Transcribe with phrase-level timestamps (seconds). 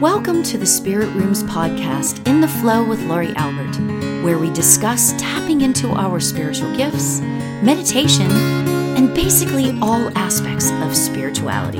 [0.00, 3.78] Welcome to the Spirit Rooms podcast, In the Flow with Laurie Albert,
[4.22, 7.22] where we discuss tapping into our spiritual gifts,
[7.62, 11.78] meditation, and basically all aspects of spirituality.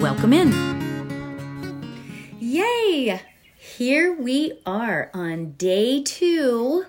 [0.00, 0.50] Welcome in.
[2.40, 3.22] Yay!
[3.56, 6.86] Here we are on day two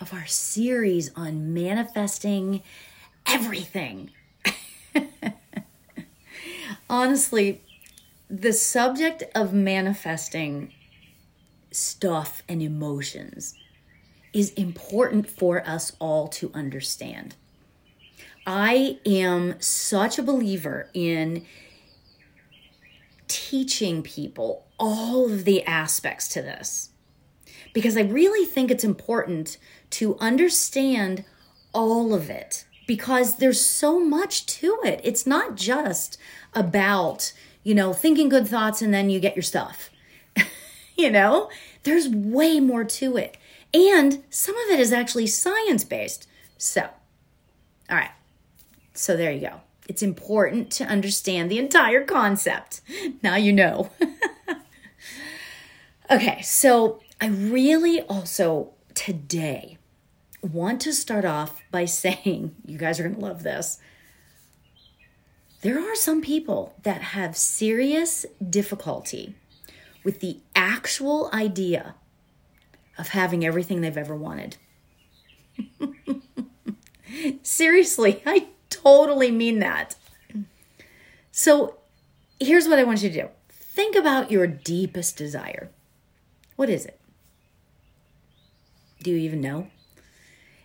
[0.00, 2.62] of our series on manifesting
[3.26, 4.12] everything.
[6.88, 7.62] Honestly,
[8.30, 10.72] the subject of manifesting
[11.72, 13.54] stuff and emotions
[14.32, 17.34] is important for us all to understand.
[18.46, 21.44] I am such a believer in
[23.26, 26.90] teaching people all of the aspects to this
[27.72, 29.58] because I really think it's important
[29.90, 31.24] to understand
[31.72, 35.00] all of it because there's so much to it.
[35.02, 36.16] It's not just
[36.54, 37.32] about
[37.62, 39.90] you know, thinking good thoughts and then you get your stuff.
[40.96, 41.50] you know,
[41.82, 43.36] there's way more to it.
[43.72, 46.26] And some of it is actually science based.
[46.58, 46.82] So,
[47.88, 48.10] all right.
[48.94, 49.60] So there you go.
[49.88, 52.80] It's important to understand the entire concept.
[53.22, 53.90] Now you know.
[56.10, 59.78] okay, so I really also today
[60.42, 63.78] want to start off by saying, you guys are going to love this
[65.62, 69.34] there are some people that have serious difficulty
[70.02, 71.94] with the actual idea
[72.98, 74.56] of having everything they've ever wanted.
[77.42, 79.96] Seriously, I totally mean that.
[81.30, 81.78] So
[82.38, 85.70] here's what I want you to do think about your deepest desire.
[86.56, 87.00] What is it?
[89.02, 89.68] Do you even know?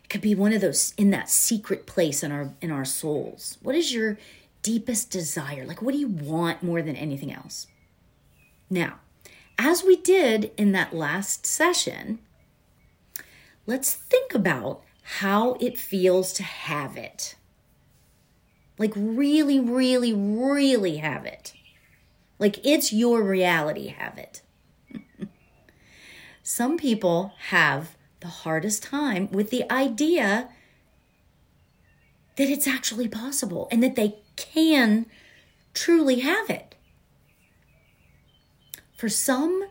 [0.04, 3.58] It could be one of those in that secret place in our in our souls.
[3.62, 4.18] What is your
[4.66, 5.64] deepest desire?
[5.64, 7.68] Like, what do you want more than anything else?
[8.68, 8.98] Now,
[9.56, 12.18] as we did in that last session,
[13.64, 14.82] let's think about
[15.20, 17.36] how it feels to have it.
[18.76, 21.54] Like, really, really, really have it.
[22.40, 24.42] Like, it's your reality, have it.
[26.42, 30.48] Some people have the hardest time with the idea
[32.34, 35.06] that it's actually possible and that they can
[35.74, 36.74] truly have it.
[38.96, 39.64] For some,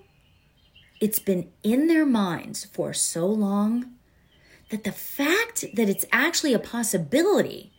[1.02, 3.96] it's been in their minds for so long
[4.70, 7.72] that the fact that it's actually a possibility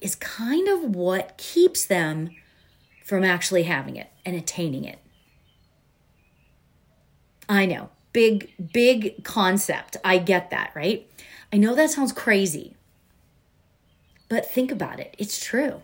[0.00, 2.30] is kind of what keeps them
[3.04, 4.98] from actually having it and attaining it.
[7.48, 9.96] I know, big, big concept.
[10.04, 11.08] I get that, right?
[11.52, 12.76] I know that sounds crazy,
[14.28, 15.14] but think about it.
[15.18, 15.82] It's true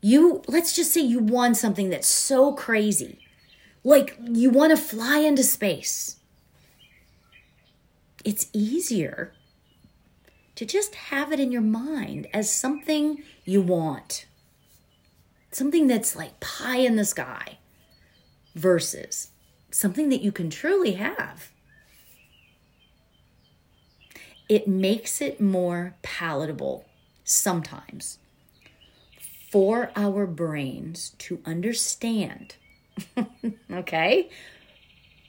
[0.00, 3.18] you let's just say you want something that's so crazy.
[3.84, 6.16] Like you want to fly into space.
[8.24, 9.32] It's easier
[10.56, 14.26] to just have it in your mind as something you want.
[15.52, 17.58] Something that's like pie in the sky
[18.54, 19.30] versus
[19.70, 21.52] something that you can truly have.
[24.48, 26.86] It makes it more palatable
[27.24, 28.18] sometimes
[29.56, 32.56] for our brains to understand.
[33.72, 34.28] okay?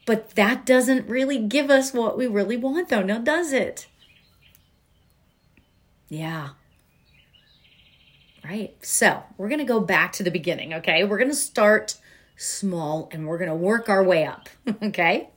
[0.06, 3.88] But that doesn't really give us what we really want, though, now does it?
[6.10, 6.50] Yeah.
[8.44, 8.76] Right.
[8.82, 11.06] So we're going to go back to the beginning, okay?
[11.06, 11.96] We're going to start
[12.36, 14.50] small and we're going to work our way up,
[14.84, 15.30] okay?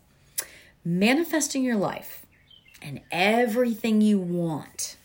[0.84, 2.26] Manifesting your life
[2.82, 4.96] and everything you want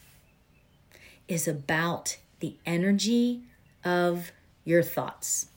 [1.27, 3.43] is about the energy
[3.85, 4.31] of
[4.65, 5.47] your thoughts.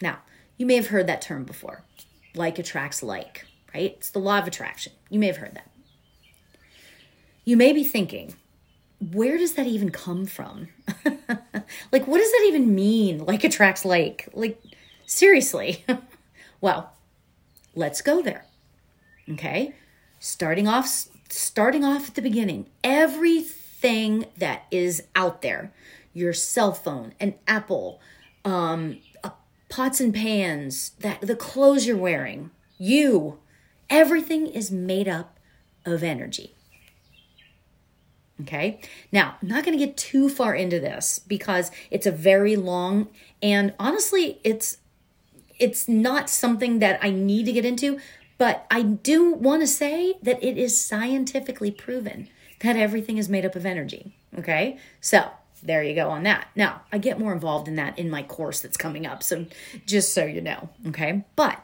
[0.00, 0.18] Now,
[0.56, 1.82] you may have heard that term before
[2.34, 3.94] like attracts like, right?
[3.96, 4.92] It's the law of attraction.
[5.10, 5.70] You may have heard that.
[7.44, 8.34] You may be thinking,
[9.12, 10.68] where does that even come from?
[11.92, 13.24] like, what does that even mean?
[13.24, 14.28] Like attracts like?
[14.32, 14.60] Like,
[15.06, 15.84] seriously.
[16.60, 16.92] well,
[17.74, 18.44] let's go there.
[19.30, 19.74] Okay?
[20.20, 22.66] Starting off starting off at the beginning.
[22.84, 25.72] Everything that is out there
[26.16, 28.00] your cell phone, an apple,
[28.44, 28.98] um,
[29.68, 33.38] pots and pans, that the clothes you're wearing, you,
[33.90, 35.38] everything is made up
[35.84, 36.54] of energy.
[38.40, 38.80] Okay.
[39.12, 43.08] Now, I'm not going to get too far into this because it's a very long
[43.42, 44.78] and honestly, it's
[45.58, 47.98] it's not something that I need to get into,
[48.36, 52.28] but I do want to say that it is scientifically proven
[52.60, 54.14] that everything is made up of energy.
[54.38, 54.78] Okay.
[55.00, 55.30] So
[55.66, 56.48] there you go on that.
[56.54, 59.22] Now, I get more involved in that in my course that's coming up.
[59.22, 59.46] So
[59.84, 61.24] just so you know, okay?
[61.34, 61.60] But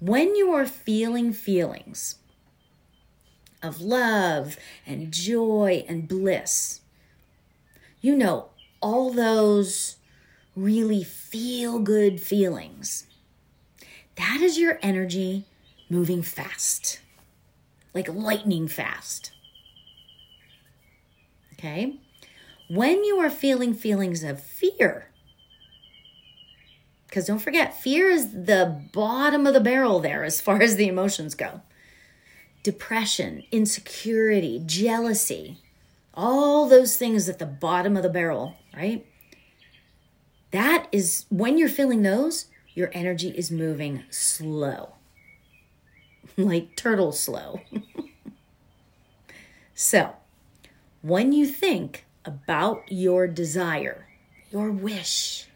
[0.00, 2.16] when you are feeling feelings
[3.62, 4.56] of love
[4.86, 6.80] and joy and bliss,
[8.00, 8.50] you know,
[8.80, 9.96] all those
[10.54, 13.06] really feel good feelings,
[14.16, 15.44] that is your energy
[15.88, 17.00] moving fast,
[17.94, 19.32] like lightning fast.
[21.54, 21.98] Okay?
[22.68, 25.08] When you are feeling feelings of fear,
[27.06, 30.88] because don't forget, fear is the bottom of the barrel there as far as the
[30.88, 31.62] emotions go.
[32.62, 35.58] Depression, insecurity, jealousy,
[36.12, 39.06] all those things at the bottom of the barrel, right?
[40.50, 44.96] That is when you're feeling those, your energy is moving slow,
[46.36, 47.62] like turtle slow.
[49.74, 50.16] so,
[51.00, 54.06] when you think about your desire,
[54.50, 55.46] your wish,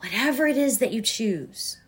[0.00, 1.78] whatever it is that you choose,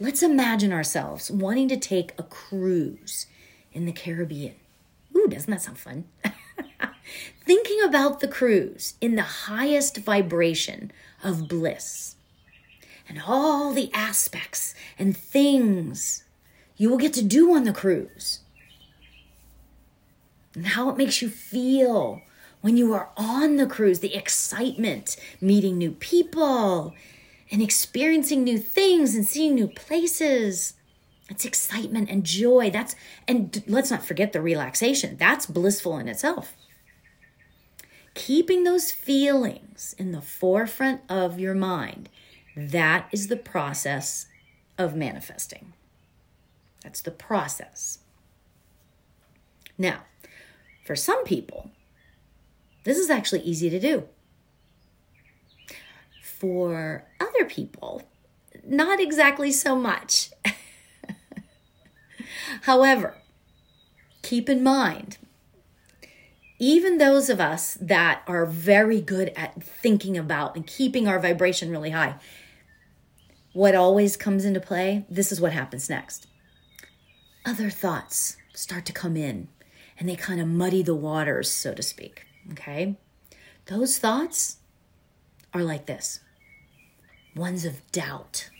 [0.00, 3.26] let's imagine ourselves wanting to take a cruise
[3.72, 4.54] in the Caribbean.
[5.16, 6.04] Ooh, doesn't that sound fun?
[7.44, 10.90] Thinking about the cruise in the highest vibration
[11.22, 12.16] of bliss
[13.08, 16.24] and all the aspects and things
[16.76, 18.40] you will get to do on the cruise
[20.54, 22.22] and how it makes you feel
[22.60, 26.94] when you are on the cruise, the excitement, meeting new people
[27.50, 30.74] and experiencing new things and seeing new places.
[31.28, 32.70] It's excitement and joy.
[32.70, 32.94] That's,
[33.26, 35.16] and let's not forget the relaxation.
[35.18, 36.54] That's blissful in itself.
[38.14, 42.08] Keeping those feelings in the forefront of your mind,
[42.56, 44.26] that is the process
[44.78, 45.72] of manifesting.
[46.82, 47.98] That's the process.
[49.78, 50.02] Now,
[50.82, 51.70] for some people,
[52.84, 54.04] this is actually easy to do.
[56.22, 58.02] For other people,
[58.64, 60.30] not exactly so much.
[62.62, 63.16] However,
[64.22, 65.18] keep in mind,
[66.58, 71.70] even those of us that are very good at thinking about and keeping our vibration
[71.70, 72.16] really high,
[73.52, 76.26] what always comes into play, this is what happens next.
[77.44, 79.48] Other thoughts start to come in
[80.02, 82.26] and they kind of muddy the waters, so to speak.
[82.50, 82.96] Okay?
[83.66, 84.56] Those thoughts
[85.54, 86.18] are like this
[87.36, 88.50] ones of doubt.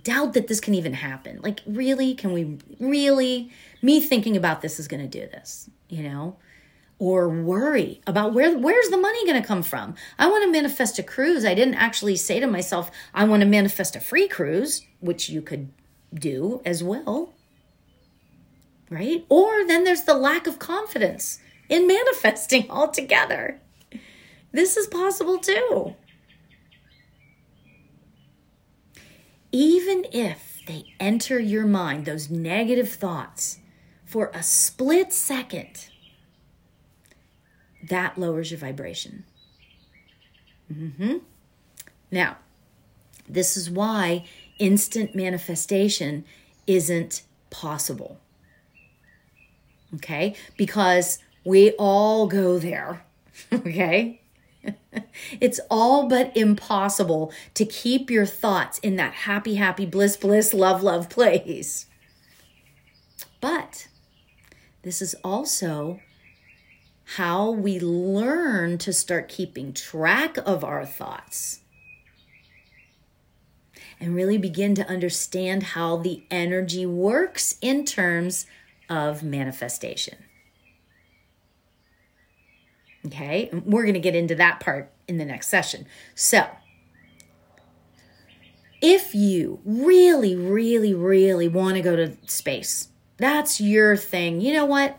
[0.00, 1.40] Doubt that this can even happen.
[1.42, 2.14] Like, really?
[2.14, 3.50] Can we really?
[3.82, 6.36] Me thinking about this is going to do this, you know?
[7.00, 9.96] Or worry about where where's the money going to come from?
[10.20, 11.44] I want to manifest a cruise.
[11.44, 15.42] I didn't actually say to myself, I want to manifest a free cruise, which you
[15.42, 15.72] could
[16.14, 17.34] do as well
[18.90, 19.24] right?
[19.28, 21.38] Or then there's the lack of confidence
[21.68, 23.60] in manifesting altogether.
[24.52, 25.94] This is possible too.
[29.50, 33.58] Even if they enter your mind, those negative thoughts,
[34.04, 35.88] for a split second,
[37.88, 39.24] that lowers your vibration.
[40.72, 41.18] Mm-hmm.
[42.10, 42.38] Now,
[43.28, 44.24] this is why
[44.58, 46.24] instant manifestation
[46.66, 48.20] isn't possible
[49.94, 50.34] okay?
[50.56, 53.04] Because we all go there,
[53.52, 54.20] okay?
[55.40, 60.82] it's all but impossible to keep your thoughts in that happy, happy, bliss, bliss, love,
[60.82, 61.86] love place.
[63.40, 63.88] But
[64.82, 66.00] this is also
[67.16, 71.60] how we learn to start keeping track of our thoughts
[74.00, 78.46] and really begin to understand how the energy works in terms
[78.88, 80.18] of manifestation.
[83.06, 85.86] Okay, we're going to get into that part in the next session.
[86.14, 86.46] So,
[88.80, 92.88] if you really, really, really want to go to space,
[93.18, 94.40] that's your thing.
[94.40, 94.98] You know what?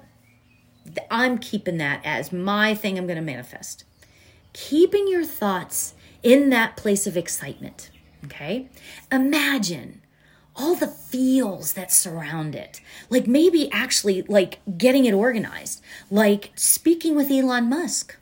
[1.10, 3.86] I'm keeping that as my thing I'm going to manifest.
[4.54, 7.90] Keeping your thoughts in that place of excitement.
[8.26, 8.70] Okay?
[9.12, 10.02] Imagine
[10.56, 12.82] all the feels that surround it.
[13.10, 18.18] Like maybe actually like getting it organized, like speaking with Elon Musk.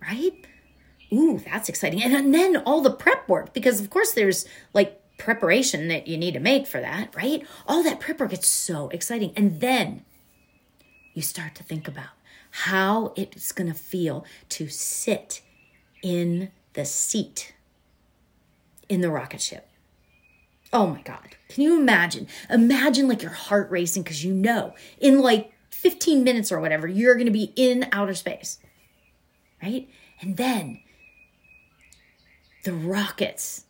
[0.00, 0.46] Right?
[1.12, 2.02] Ooh, that's exciting.
[2.02, 6.34] And then all the prep work, because of course there's like preparation that you need
[6.34, 7.46] to make for that, right?
[7.66, 9.32] All that prep work, it's so exciting.
[9.36, 10.04] And then
[11.14, 12.08] you start to think about
[12.50, 15.40] how it's going to feel to sit
[16.02, 17.54] in the seat
[18.88, 19.68] in the rocket ship
[20.74, 21.36] Oh my God.
[21.48, 22.26] Can you imagine?
[22.50, 27.14] Imagine like your heart racing because you know in like 15 minutes or whatever, you're
[27.14, 28.58] going to be in outer space.
[29.62, 29.88] Right?
[30.20, 30.80] And then
[32.64, 33.66] the rockets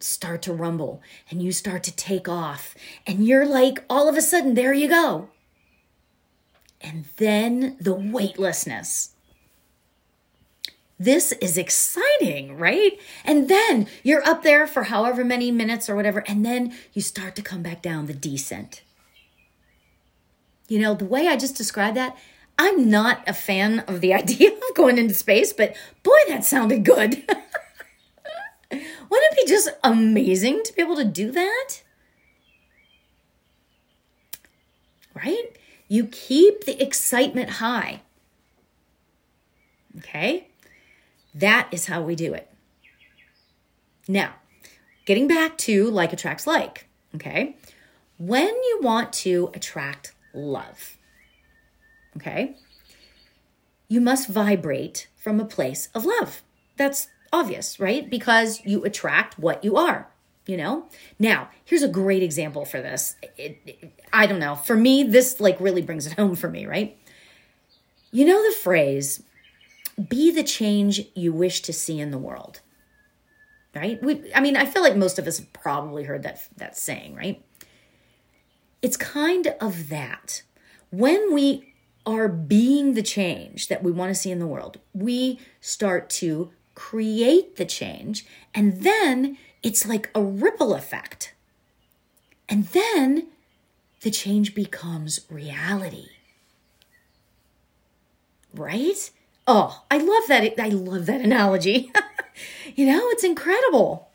[0.00, 1.00] start to rumble
[1.30, 2.74] and you start to take off.
[3.06, 5.30] And you're like, all of a sudden, there you go.
[6.80, 9.14] And then the weightlessness.
[10.98, 12.98] This is exciting, right?
[13.24, 17.36] And then you're up there for however many minutes or whatever, and then you start
[17.36, 18.82] to come back down the descent.
[20.66, 22.16] You know, the way I just described that,
[22.58, 26.84] I'm not a fan of the idea of going into space, but boy, that sounded
[26.84, 27.22] good.
[28.70, 31.82] Wouldn't it be just amazing to be able to do that?
[35.14, 35.56] Right?
[35.86, 38.02] You keep the excitement high.
[39.98, 40.47] Okay?
[41.34, 42.50] That is how we do it.
[44.08, 44.34] Now,
[45.04, 47.56] getting back to like attracts like, okay?
[48.18, 50.96] When you want to attract love,
[52.16, 52.56] okay,
[53.88, 56.42] you must vibrate from a place of love.
[56.76, 58.08] That's obvious, right?
[58.08, 60.08] Because you attract what you are,
[60.46, 60.86] you know?
[61.18, 63.16] Now, here's a great example for this.
[63.36, 64.54] It, it, I don't know.
[64.54, 66.98] For me, this like really brings it home for me, right?
[68.10, 69.22] You know the phrase,
[70.06, 72.60] be the change you wish to see in the world.
[73.74, 74.02] Right?
[74.02, 77.14] We I mean, I feel like most of us have probably heard that that saying,
[77.14, 77.44] right?
[78.82, 80.42] It's kind of that.
[80.90, 81.74] When we
[82.06, 86.50] are being the change that we want to see in the world, we start to
[86.74, 88.24] create the change,
[88.54, 91.34] and then it's like a ripple effect.
[92.48, 93.26] And then
[94.00, 96.06] the change becomes reality.
[98.54, 99.10] Right?
[99.50, 100.60] Oh, I love that.
[100.60, 101.90] I love that analogy.
[102.76, 104.10] you know, it's incredible.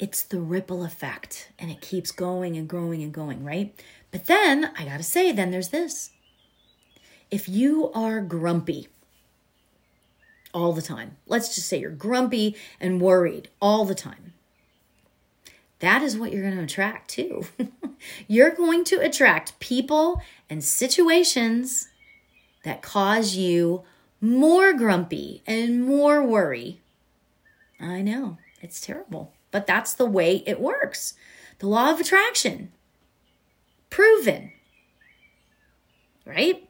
[0.00, 3.72] It's the ripple effect and it keeps going and growing and going, right?
[4.10, 6.10] But then I got to say, then there's this.
[7.30, 8.88] If you are grumpy,
[10.52, 11.16] all the time.
[11.26, 14.32] Let's just say you're grumpy and worried all the time.
[15.80, 17.46] That is what you're going to attract too.
[18.28, 21.88] you're going to attract people and situations
[22.62, 23.82] that cause you
[24.20, 26.80] more grumpy and more worry.
[27.80, 31.14] I know, it's terrible, but that's the way it works.
[31.58, 32.72] The law of attraction.
[33.90, 34.52] Proven.
[36.24, 36.68] Right?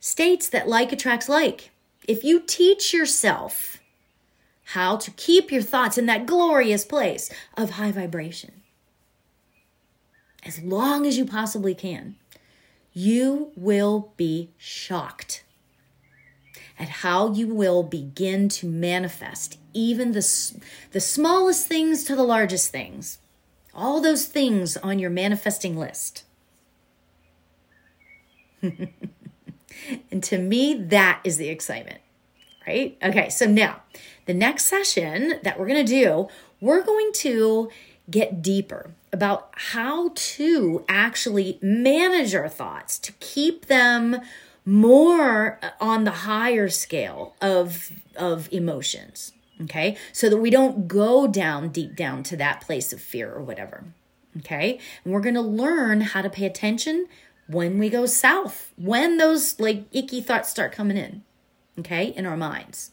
[0.00, 1.70] States that like attracts like
[2.08, 3.78] if you teach yourself
[4.64, 8.62] how to keep your thoughts in that glorious place of high vibration,
[10.44, 12.16] as long as you possibly can,
[12.92, 15.44] you will be shocked
[16.78, 20.60] at how you will begin to manifest even the,
[20.92, 23.18] the smallest things to the largest things.
[23.74, 26.24] All those things on your manifesting list.
[30.10, 32.00] And to me, that is the excitement,
[32.66, 32.96] right?
[33.02, 33.82] Okay, so now
[34.26, 36.28] the next session that we're going to do,
[36.60, 37.70] we're going to
[38.10, 44.20] get deeper about how to actually manage our thoughts to keep them
[44.64, 51.26] more uh, on the higher scale of of emotions okay so that we don't go
[51.26, 53.84] down deep down to that place of fear or whatever
[54.36, 57.06] okay and we're going to learn how to pay attention
[57.50, 61.22] when we go south, when those like icky thoughts start coming in,
[61.78, 62.92] okay, in our minds.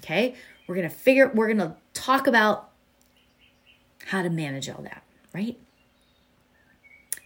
[0.00, 0.34] Okay,
[0.66, 2.70] we're gonna figure, we're gonna talk about
[4.06, 5.02] how to manage all that,
[5.34, 5.58] right?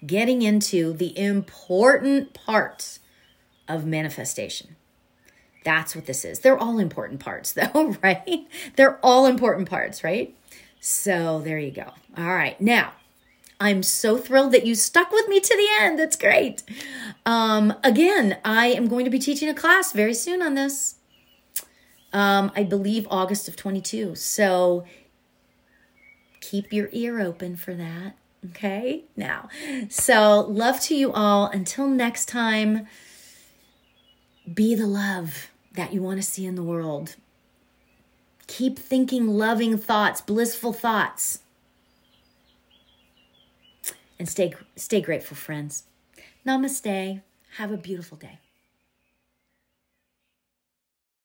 [0.05, 3.01] Getting into the important parts
[3.69, 4.77] of manifestation.
[5.63, 6.41] That's what this is.
[6.41, 8.47] They're all important parts, though, right?
[8.77, 10.35] They're all important parts, right?
[10.81, 11.93] So there you go.
[12.17, 12.59] All right.
[12.61, 12.95] Now,
[13.61, 15.99] I'm so thrilled that you stuck with me to the end.
[15.99, 16.63] That's great.
[17.27, 20.95] Um, again, I am going to be teaching a class very soon on this.
[22.15, 24.15] Um, I believe August of 22.
[24.15, 24.87] So
[26.51, 28.15] keep your ear open for that.
[28.51, 29.05] Okay.
[29.17, 29.49] Now,
[29.89, 31.47] so love to you all.
[31.47, 32.87] Until next time,
[34.53, 37.17] be the love that you want to see in the world.
[38.47, 41.41] Keep thinking loving thoughts, blissful thoughts
[44.21, 45.85] and stay stay grateful, friends.
[46.47, 47.23] Namaste.
[47.57, 48.39] Have a beautiful day.